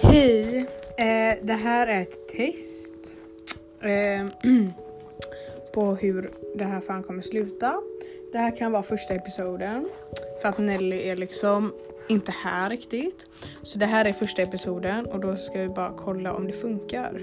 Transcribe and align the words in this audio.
Hej! 0.00 0.66
Eh, 0.96 1.36
det 1.42 1.52
här 1.52 1.86
är 1.86 2.02
ett 2.02 2.28
test 2.28 2.94
eh, 3.80 4.26
på 5.74 5.94
hur 5.94 6.30
det 6.54 6.64
här 6.64 6.80
fan 6.80 7.02
kommer 7.02 7.22
sluta. 7.22 7.80
Det 8.32 8.38
här 8.38 8.56
kan 8.56 8.72
vara 8.72 8.82
första 8.82 9.14
episoden 9.14 9.88
för 10.42 10.48
att 10.48 10.58
Nelly 10.58 11.08
är 11.08 11.16
liksom 11.16 11.72
inte 12.08 12.32
här 12.32 12.70
riktigt. 12.70 13.26
Så 13.62 13.78
det 13.78 13.86
här 13.86 14.04
är 14.04 14.12
första 14.12 14.42
episoden 14.42 15.06
och 15.06 15.20
då 15.20 15.36
ska 15.36 15.60
vi 15.60 15.68
bara 15.68 15.92
kolla 15.96 16.32
om 16.32 16.46
det 16.46 16.52
funkar. 16.52 17.22